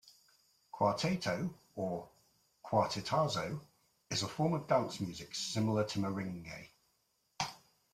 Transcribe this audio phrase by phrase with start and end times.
[0.73, 2.09] Cuarteto, or
[2.65, 3.61] Cuartetazo,
[4.09, 6.69] is a form of dance music similar to Merengue.